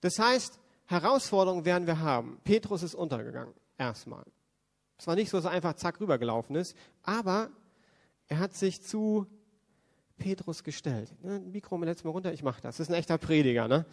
[0.00, 2.38] Das heißt, Herausforderungen werden wir haben.
[2.44, 4.24] Petrus ist untergegangen, erstmal.
[4.98, 7.50] Es war nicht so, dass er einfach zack rübergelaufen ist, aber
[8.28, 9.26] er hat sich zu
[10.18, 11.14] Petrus gestellt.
[11.22, 12.76] Ne, Mikro letztes Mal runter, ich mache das.
[12.76, 13.68] Das ist ein echter Prediger.
[13.68, 13.84] Ne?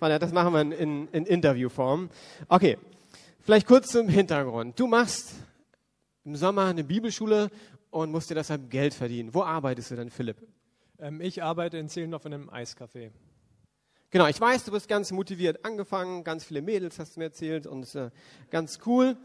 [0.00, 2.10] Das machen wir in, in, in Interviewform.
[2.48, 2.78] Okay,
[3.40, 4.78] vielleicht kurz zum Hintergrund.
[4.78, 5.34] Du machst
[6.24, 7.50] im Sommer eine Bibelschule
[7.90, 9.32] und musst dir deshalb Geld verdienen.
[9.32, 10.36] Wo arbeitest du denn, Philipp?
[10.98, 13.10] Ähm, ich arbeite in Zehlendorf in einem Eiscafé.
[14.10, 17.66] Genau, ich weiß, du bist ganz motiviert angefangen, ganz viele Mädels hast du mir erzählt
[17.66, 18.10] und äh,
[18.50, 19.18] ganz cool.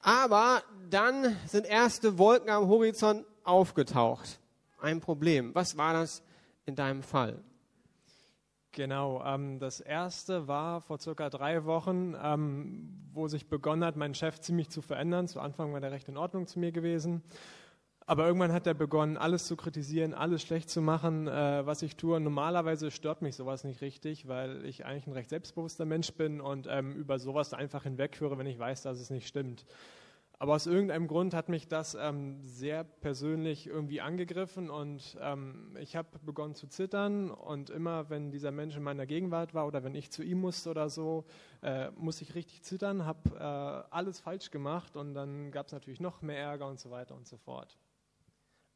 [0.00, 4.40] Aber dann sind erste Wolken am Horizont aufgetaucht.
[4.80, 5.54] Ein Problem.
[5.54, 6.22] Was war das
[6.64, 7.44] in deinem Fall?
[8.70, 14.14] Genau, ähm, das erste war vor circa drei Wochen, ähm, wo sich begonnen hat, meinen
[14.14, 15.28] Chef ziemlich zu verändern.
[15.28, 17.22] Zu Anfang war der recht in Ordnung zu mir gewesen.
[18.12, 21.96] Aber irgendwann hat er begonnen, alles zu kritisieren, alles schlecht zu machen, äh, was ich
[21.96, 22.20] tue.
[22.20, 26.68] Normalerweise stört mich sowas nicht richtig, weil ich eigentlich ein recht selbstbewusster Mensch bin und
[26.70, 29.64] ähm, über sowas einfach hinweghöre, wenn ich weiß, dass es nicht stimmt.
[30.38, 35.96] Aber aus irgendeinem Grund hat mich das ähm, sehr persönlich irgendwie angegriffen und ähm, ich
[35.96, 39.94] habe begonnen zu zittern und immer, wenn dieser Mensch in meiner Gegenwart war oder wenn
[39.94, 41.24] ich zu ihm musste oder so,
[41.62, 46.00] äh, musste ich richtig zittern, habe äh, alles falsch gemacht und dann gab es natürlich
[46.00, 47.78] noch mehr Ärger und so weiter und so fort.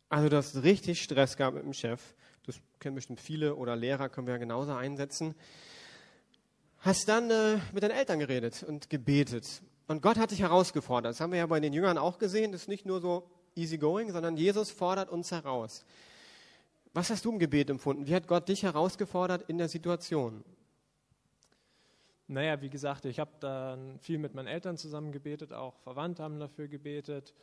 [0.09, 2.01] Also du hast richtig Stress gehabt mit dem Chef.
[2.47, 5.35] Das kennen bestimmt viele oder Lehrer können wir ja genauso einsetzen.
[6.79, 9.63] Hast dann äh, mit deinen Eltern geredet und gebetet.
[9.89, 11.11] Und Gott hat dich herausgefordert.
[11.11, 12.53] Das haben wir ja bei den Jüngern auch gesehen.
[12.53, 15.85] Das ist nicht nur so easy going, sondern Jesus fordert uns heraus.
[16.93, 18.07] Was hast du im Gebet empfunden?
[18.07, 20.45] Wie hat Gott dich herausgefordert in der Situation?
[22.29, 26.41] Naja, wie gesagt, ich habe dann viel mit meinen Eltern zusammen gebetet, auch Verwandte haben
[26.41, 27.35] dafür gebetet.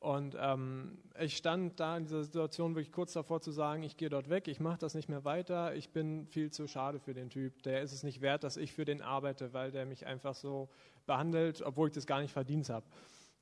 [0.00, 4.10] Und ähm, ich stand da in dieser Situation wirklich kurz davor zu sagen, ich gehe
[4.10, 7.30] dort weg, ich mache das nicht mehr weiter, ich bin viel zu schade für den
[7.30, 7.62] Typ.
[7.62, 10.68] Der ist es nicht wert, dass ich für den arbeite, weil der mich einfach so
[11.06, 12.84] behandelt, obwohl ich das gar nicht verdient habe.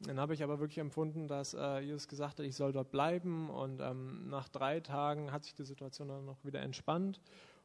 [0.01, 3.51] Dann habe ich aber wirklich empfunden, dass äh, Jesus gesagt hat, ich soll dort bleiben.
[3.51, 7.21] Und ähm, nach drei Tagen hat sich die Situation dann noch wieder entspannt.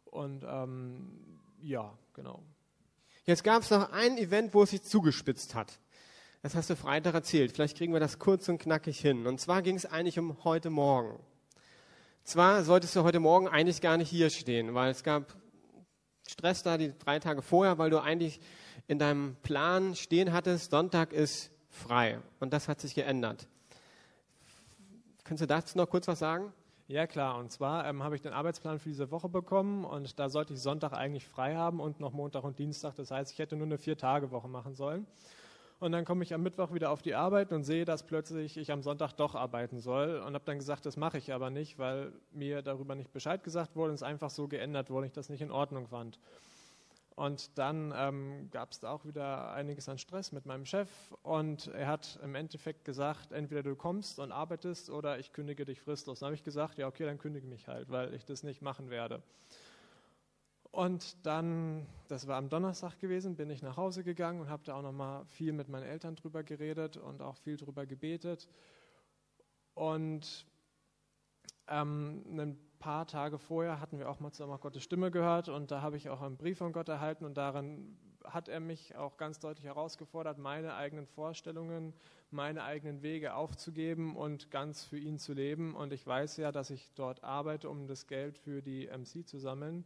[0.05, 2.43] Und ähm, ja, genau.
[3.25, 5.79] Jetzt gab es noch ein Event, wo es sich zugespitzt hat.
[6.43, 7.51] Das hast du Freitag erzählt.
[7.51, 9.25] Vielleicht kriegen wir das kurz und knackig hin.
[9.25, 11.19] Und zwar ging es eigentlich um heute Morgen.
[12.23, 15.35] Zwar solltest du heute Morgen eigentlich gar nicht hier stehen, weil es gab
[16.27, 18.39] Stress da die drei Tage vorher, weil du eigentlich
[18.87, 22.19] in deinem Plan stehen hattest, Sonntag ist frei.
[22.39, 23.47] Und das hat sich geändert.
[25.23, 26.53] Könntest du dazu noch kurz was sagen?
[26.87, 27.37] Ja, klar.
[27.37, 30.61] Und zwar ähm, habe ich den Arbeitsplan für diese Woche bekommen und da sollte ich
[30.61, 32.95] Sonntag eigentlich frei haben und noch Montag und Dienstag.
[32.95, 35.05] Das heißt, ich hätte nur eine Vier-Tage-Woche machen sollen.
[35.79, 38.71] Und dann komme ich am Mittwoch wieder auf die Arbeit und sehe, dass plötzlich ich
[38.71, 42.11] am Sonntag doch arbeiten soll und habe dann gesagt, das mache ich aber nicht, weil
[42.31, 45.41] mir darüber nicht Bescheid gesagt wurde und es einfach so geändert wurde, ich das nicht
[45.41, 46.19] in Ordnung fand.
[47.15, 50.89] Und dann ähm, gab es da auch wieder einiges an Stress mit meinem Chef
[51.23, 55.81] und er hat im Endeffekt gesagt, entweder du kommst und arbeitest oder ich kündige dich
[55.81, 56.19] fristlos.
[56.19, 58.91] Dann habe ich gesagt, ja okay, dann kündige mich halt, weil ich das nicht machen
[58.91, 59.23] werde.
[60.71, 64.75] Und dann, das war am Donnerstag gewesen, bin ich nach Hause gegangen und habe da
[64.75, 68.49] auch nochmal viel mit meinen Eltern drüber geredet und auch viel drüber gebetet.
[69.73, 70.45] Und
[71.67, 75.81] ähm, ein paar Tage vorher hatten wir auch mal zusammen Gottes Stimme gehört und da
[75.81, 79.39] habe ich auch einen Brief von Gott erhalten und darin hat er mich auch ganz
[79.39, 81.93] deutlich herausgefordert, meine eigenen Vorstellungen,
[82.29, 85.75] meine eigenen Wege aufzugeben und ganz für ihn zu leben.
[85.75, 89.37] Und ich weiß ja, dass ich dort arbeite, um das Geld für die MC zu
[89.37, 89.85] sammeln.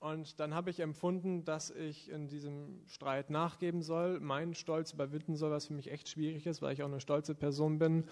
[0.00, 5.36] Und dann habe ich empfunden, dass ich in diesem Streit nachgeben soll, meinen Stolz überwinden
[5.36, 8.04] soll, was für mich echt schwierig ist, weil ich auch eine stolze Person bin.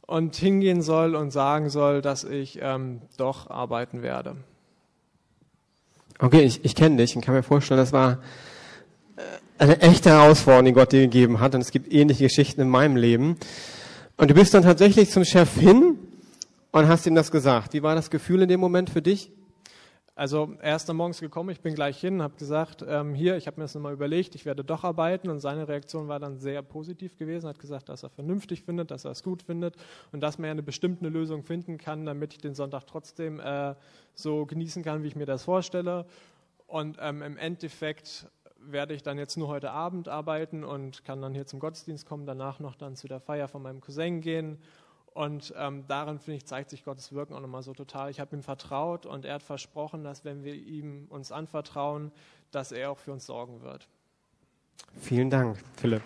[0.00, 4.36] Und hingehen soll und sagen soll, dass ich ähm, doch arbeiten werde.
[6.18, 8.22] Okay, ich, ich kenne dich und kann mir vorstellen, das war
[9.16, 9.22] äh,
[9.58, 11.54] eine echte Herausforderung, die Gott dir gegeben hat.
[11.54, 13.36] Und es gibt ähnliche Geschichten in meinem Leben.
[14.16, 15.98] Und du bist dann tatsächlich zum Chef hin
[16.72, 17.74] und hast ihm das gesagt.
[17.74, 19.30] Wie war das Gefühl in dem Moment für dich?
[20.18, 23.46] Also er ist dann morgens gekommen, ich bin gleich hin, habe gesagt, ähm, hier, ich
[23.46, 26.60] habe mir das nochmal überlegt, ich werde doch arbeiten und seine Reaktion war dann sehr
[26.62, 29.76] positiv gewesen, hat gesagt, dass er vernünftig findet, dass er es gut findet
[30.10, 33.76] und dass man ja eine bestimmte Lösung finden kann, damit ich den Sonntag trotzdem äh,
[34.14, 36.04] so genießen kann, wie ich mir das vorstelle.
[36.66, 38.26] Und ähm, im Endeffekt
[38.58, 42.26] werde ich dann jetzt nur heute Abend arbeiten und kann dann hier zum Gottesdienst kommen,
[42.26, 44.58] danach noch dann zu der Feier von meinem Cousin gehen
[45.18, 48.08] und ähm, darin, finde ich, zeigt sich Gottes Wirken auch nochmal so total.
[48.08, 52.12] Ich habe ihm vertraut und er hat versprochen, dass wenn wir ihm uns anvertrauen,
[52.52, 53.88] dass er auch für uns sorgen wird.
[55.00, 56.02] Vielen Dank, Philipp.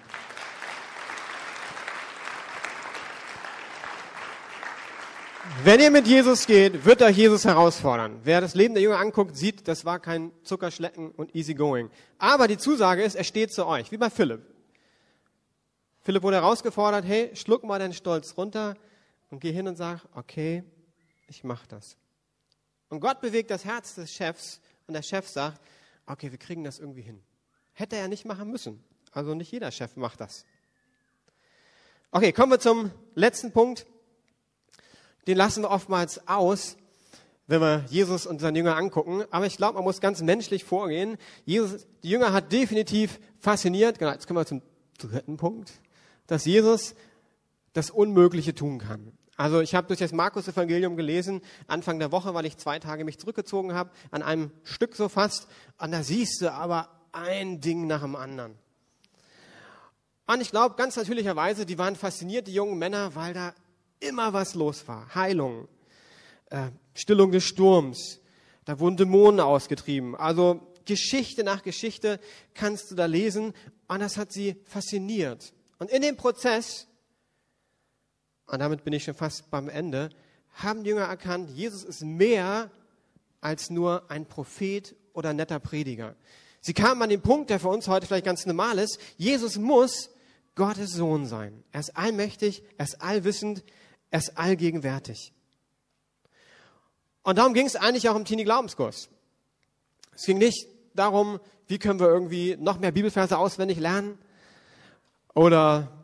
[5.62, 8.18] Wenn ihr mit Jesus geht, wird euch Jesus herausfordern.
[8.24, 11.90] Wer das Leben der Jünger anguckt, sieht, das war kein Zuckerschlecken und easy going.
[12.16, 14.40] Aber die Zusage ist, er steht zu euch, wie bei Philipp.
[16.00, 18.74] Philipp wurde herausgefordert, hey, schluck mal deinen Stolz runter,
[19.32, 20.62] und geh hin und sag, okay,
[21.26, 21.96] ich mache das.
[22.90, 25.58] Und Gott bewegt das Herz des Chefs und der Chef sagt,
[26.04, 27.22] okay, wir kriegen das irgendwie hin.
[27.72, 28.84] Hätte er nicht machen müssen.
[29.10, 30.44] Also nicht jeder Chef macht das.
[32.10, 33.86] Okay, kommen wir zum letzten Punkt.
[35.26, 36.76] Den lassen wir oftmals aus,
[37.46, 39.24] wenn wir Jesus und seinen Jünger angucken.
[39.30, 41.16] Aber ich glaube, man muss ganz menschlich vorgehen.
[41.46, 43.98] Jesus, die Jünger hat definitiv fasziniert.
[43.98, 44.60] Genau, jetzt kommen wir zum
[44.98, 45.72] dritten Punkt,
[46.26, 46.94] dass Jesus
[47.72, 49.16] das Unmögliche tun kann.
[49.36, 53.18] Also ich habe durch das Markus-Evangelium gelesen, Anfang der Woche, weil ich zwei Tage mich
[53.18, 55.48] zurückgezogen habe, an einem Stück so fast.
[55.78, 58.58] Und da siehst du aber ein Ding nach dem anderen.
[60.26, 63.54] Und ich glaube, ganz natürlicherweise, die waren fasziniert, die jungen Männer, weil da
[64.00, 65.14] immer was los war.
[65.14, 65.68] Heilung,
[66.50, 68.20] äh, Stillung des Sturms,
[68.64, 70.14] da wurden Dämonen ausgetrieben.
[70.14, 72.20] Also Geschichte nach Geschichte
[72.54, 73.54] kannst du da lesen
[73.88, 75.52] und das hat sie fasziniert.
[75.78, 76.86] Und in dem Prozess,
[78.52, 80.10] und damit bin ich schon fast beim Ende,
[80.52, 82.70] haben die Jünger erkannt, Jesus ist mehr
[83.40, 86.14] als nur ein Prophet oder netter Prediger.
[86.60, 89.00] Sie kamen an den Punkt, der für uns heute vielleicht ganz normal ist.
[89.16, 90.10] Jesus muss
[90.54, 91.64] Gottes Sohn sein.
[91.72, 93.64] Er ist allmächtig, er ist allwissend,
[94.10, 95.32] er ist allgegenwärtig.
[97.22, 99.08] Und darum ging es eigentlich auch im Teenie-Glaubenskurs.
[100.14, 104.18] Es ging nicht darum, wie können wir irgendwie noch mehr Bibelverse auswendig lernen
[105.32, 106.01] oder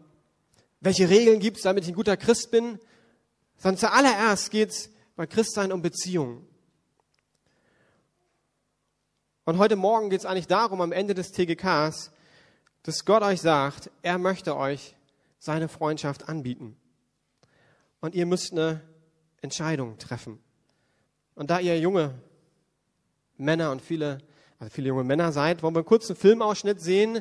[0.81, 2.79] welche Regeln gibt es, damit ich ein guter Christ bin,
[3.57, 6.47] sondern zuallererst geht es bei Christsein um Beziehungen.
[9.45, 12.13] Und heute Morgen geht es eigentlich darum, am Ende des TGKs,
[12.83, 14.95] dass Gott euch sagt, er möchte euch
[15.39, 16.77] seine Freundschaft anbieten.
[18.01, 18.83] Und ihr müsst eine
[19.41, 20.39] Entscheidung treffen.
[21.35, 22.15] Und da ihr junge
[23.37, 24.19] Männer und viele,
[24.59, 27.21] also viele junge Männer seid, wollen wir einen kurzen Filmausschnitt sehen,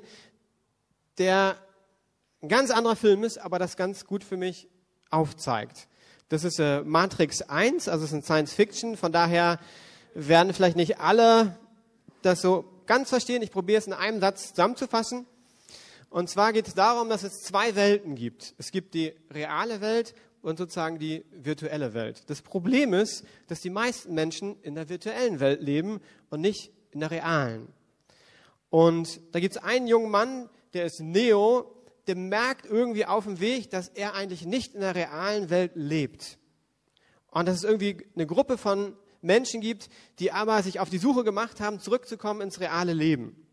[1.18, 1.56] der
[2.42, 4.70] ein ganz anderer Film ist, aber das ganz gut für mich
[5.10, 5.88] aufzeigt.
[6.30, 9.60] Das ist äh, Matrix 1, also es ist ein Science Fiction, von daher
[10.14, 11.58] werden vielleicht nicht alle
[12.22, 13.42] das so ganz verstehen.
[13.42, 15.26] Ich probiere es in einem Satz zusammenzufassen.
[16.10, 18.54] Und zwar geht es darum, dass es zwei Welten gibt.
[18.58, 22.24] Es gibt die reale Welt und sozusagen die virtuelle Welt.
[22.28, 27.02] Das Problem ist, dass die meisten Menschen in der virtuellen Welt leben und nicht in
[27.02, 27.68] der realen.
[28.70, 31.77] Und da gibt es einen jungen Mann, der ist Neo,
[32.08, 36.38] der merkt irgendwie auf dem Weg, dass er eigentlich nicht in der realen Welt lebt.
[37.32, 39.90] Und dass es irgendwie eine Gruppe von Menschen gibt,
[40.20, 43.48] die aber sich auf die Suche gemacht haben, zurückzukommen ins reale Leben.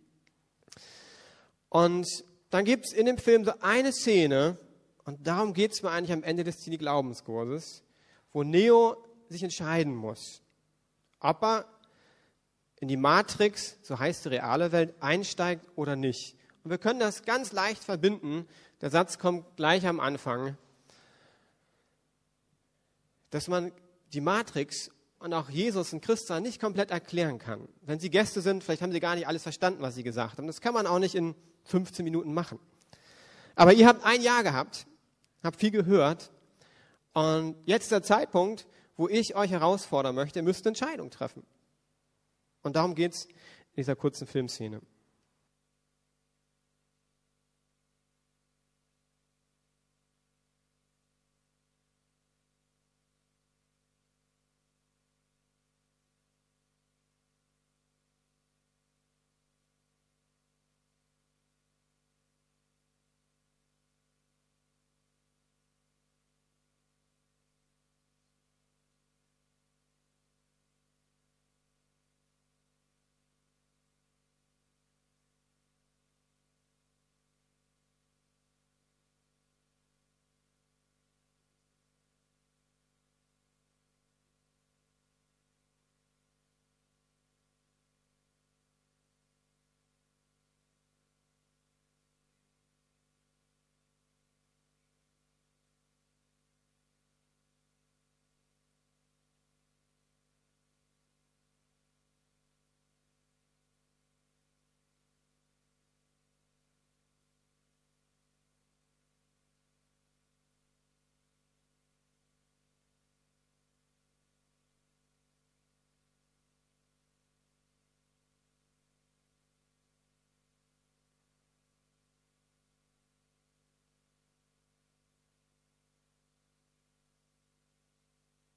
[1.69, 2.07] Und
[2.51, 4.59] dann gibt es in dem Film so eine Szene,
[5.05, 7.83] und darum geht es mir eigentlich am Ende des Teenie-Glaubenskurses,
[8.33, 8.97] wo Neo
[9.29, 10.41] sich entscheiden muss,
[11.21, 11.67] ob er
[12.81, 16.37] in die Matrix, so heißt die reale Welt, einsteigt oder nicht.
[16.65, 18.49] Und wir können das ganz leicht verbinden.
[18.81, 20.57] Der Satz kommt gleich am Anfang,
[23.29, 23.71] dass man
[24.15, 27.69] die Matrix und auch Jesus und Christa nicht komplett erklären kann.
[27.83, 30.47] Wenn Sie Gäste sind, vielleicht haben Sie gar nicht alles verstanden, was Sie gesagt haben.
[30.47, 32.59] Das kann man auch nicht in 15 Minuten machen.
[33.55, 34.87] Aber ihr habt ein Jahr gehabt,
[35.43, 36.33] habt viel gehört
[37.13, 41.45] und jetzt ist der Zeitpunkt, wo ich euch herausfordern möchte, ihr müsst eine Entscheidung treffen.
[42.63, 43.35] Und darum geht es in
[43.77, 44.81] dieser kurzen Filmszene.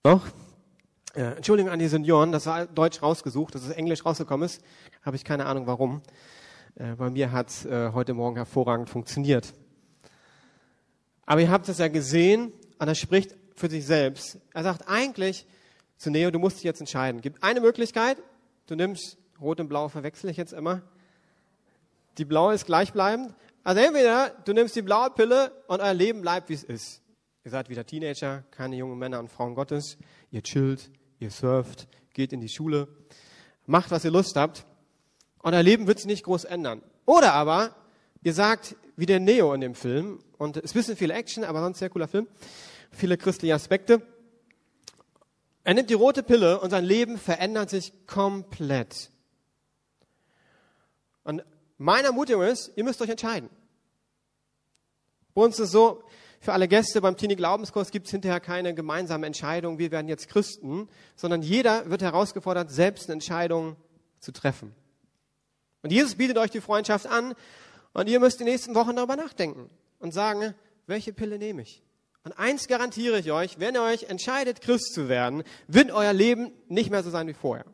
[0.03, 0.25] Noch?
[1.15, 4.61] Äh, Entschuldigung an die Senioren, das war Deutsch rausgesucht, dass es Englisch rausgekommen ist.
[5.03, 6.01] Habe ich keine Ahnung warum.
[6.75, 9.53] Äh, bei mir hat es äh, heute Morgen hervorragend funktioniert.
[11.25, 14.37] Aber ihr habt es ja gesehen und er spricht für sich selbst.
[14.53, 15.45] Er sagt eigentlich,
[15.97, 17.21] zu Neo, du musst dich jetzt entscheiden.
[17.21, 18.17] Gibt eine Möglichkeit,
[18.67, 20.83] du nimmst, rot und blau verwechsel ich jetzt immer.
[22.17, 23.33] Die blaue ist gleichbleibend.
[23.63, 27.01] Also entweder du nimmst die blaue Pille und euer Leben bleibt, wie es ist.
[27.47, 29.97] Ihr seid wieder Teenager, keine jungen Männer und Frauen Gottes.
[30.31, 32.89] Ihr chillt, ihr surft, geht in die Schule,
[33.65, 34.65] macht, was ihr Lust habt.
[35.39, 36.81] Und euer Leben wird sich nicht groß ändern.
[37.05, 37.73] Oder aber,
[38.21, 41.45] ihr sagt, wie der Neo in dem Film, und es ist ein bisschen viel Action,
[41.45, 42.27] aber sonst sehr cooler Film,
[42.91, 44.01] viele christliche Aspekte.
[45.63, 49.09] Er nimmt die rote Pille und sein Leben verändert sich komplett.
[51.23, 51.45] Und
[51.77, 53.49] meine Ermutigung ist, ihr müsst euch entscheiden.
[55.33, 56.03] Bei uns ist so,
[56.39, 60.29] für alle Gäste beim Teenie Glaubenskurs gibt es hinterher keine gemeinsame Entscheidung, wir werden jetzt
[60.29, 63.75] Christen, sondern jeder wird herausgefordert, selbst eine Entscheidung
[64.19, 64.73] zu treffen.
[65.81, 67.33] Und Jesus bietet euch die Freundschaft an
[67.93, 69.69] und ihr müsst die nächsten Wochen darüber nachdenken
[69.99, 70.53] und sagen,
[70.85, 71.83] welche Pille nehme ich?
[72.23, 76.51] Und eins garantiere ich euch, wenn ihr euch entscheidet, Christ zu werden, wird euer Leben
[76.67, 77.65] nicht mehr so sein wie vorher.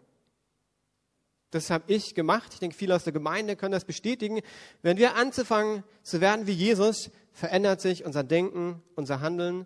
[1.50, 2.52] Das habe ich gemacht.
[2.54, 4.42] Ich denke, viele aus der Gemeinde können das bestätigen.
[4.82, 9.66] Wenn wir anzufangen zu werden wie Jesus, verändert sich unser Denken, unser Handeln.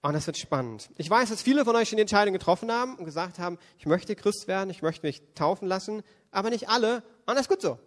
[0.00, 0.90] Und das wird spannend.
[0.96, 3.86] Ich weiß, dass viele von euch schon die Entscheidung getroffen haben und gesagt haben, ich
[3.86, 6.02] möchte Christ werden, ich möchte mich taufen lassen,
[6.32, 7.04] aber nicht alle.
[7.26, 7.78] Und das ist gut so.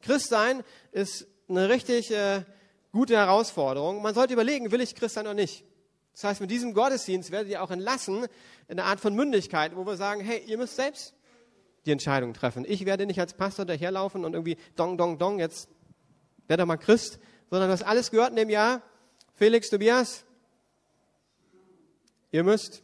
[0.00, 2.44] Christ sein ist eine richtig äh,
[2.92, 4.00] gute Herausforderung.
[4.00, 5.64] Man sollte überlegen, will ich Christ sein oder nicht.
[6.12, 8.24] Das heißt, mit diesem Gottesdienst werdet ihr auch entlassen
[8.68, 11.14] in eine Art von Mündigkeit, wo wir sagen, hey, ihr müsst selbst
[11.84, 12.64] die Entscheidung treffen.
[12.66, 15.68] Ich werde nicht als Pastor daherlaufen und irgendwie dong, dong, dong, jetzt
[16.46, 17.18] werde mal Christ,
[17.52, 18.80] sondern das alles gehört in dem Jahr.
[19.34, 20.24] Felix, Tobias,
[22.30, 22.82] ihr müsst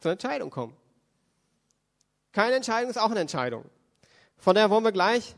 [0.00, 0.74] zur Entscheidung kommen.
[2.32, 3.66] Keine Entscheidung ist auch eine Entscheidung.
[4.38, 5.36] Von daher wollen wir gleich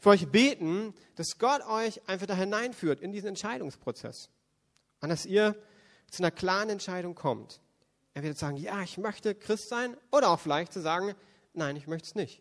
[0.00, 4.30] für euch beten, dass Gott euch einfach da hineinführt in diesen Entscheidungsprozess.
[5.02, 5.56] Und dass ihr
[6.10, 7.60] zu einer klaren Entscheidung kommt.
[8.14, 11.14] Entweder zu sagen, ja, ich möchte Christ sein, oder auch vielleicht zu sagen,
[11.52, 12.40] nein, ich möchte es nicht.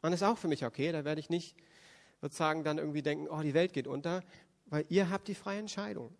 [0.00, 1.54] Und das ist auch für mich okay, da werde ich nicht
[2.24, 4.22] sozusagen dann irgendwie denken, oh, die Welt geht unter,
[4.64, 6.16] weil ihr habt die freie Entscheidung.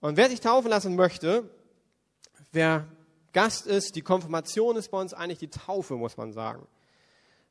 [0.00, 1.48] Und wer sich taufen lassen möchte,
[2.50, 2.88] wer
[3.32, 6.66] Gast ist, die Konfirmation ist bei uns eigentlich die Taufe, muss man sagen.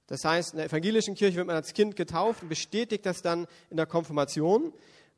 [0.08, 3.48] Das heißt, in der evangelischen Kirche wird man als Kind getauft und bestätigt das dann
[3.70, 4.74] in der Konfirmation.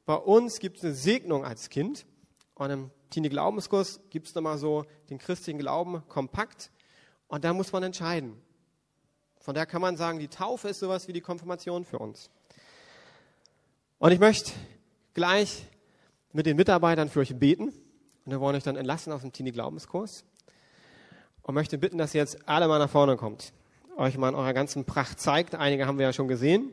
[0.06, 2.06] Bei uns gibt es eine Segnung als Kind.
[2.54, 6.70] Und im Teenie Glaubenskurs gibt es nochmal so den christlichen Glauben kompakt.
[7.28, 8.40] Und da muss man entscheiden.
[9.42, 12.30] Von daher kann man sagen, die Taufe ist sowas wie die Konfirmation für uns.
[13.98, 14.52] Und ich möchte
[15.16, 15.66] gleich
[16.32, 17.70] mit den Mitarbeitern für euch beten.
[17.70, 20.24] Und wir wollen euch dann entlassen aus dem Teenie Glaubenskurs.
[21.42, 23.52] Und möchte bitten, dass ihr jetzt alle mal nach vorne kommt.
[23.98, 25.56] Euch mal in eurer ganzen Pracht zeigt.
[25.56, 26.70] Einige haben wir ja schon gesehen.